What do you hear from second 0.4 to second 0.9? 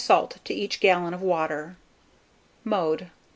to each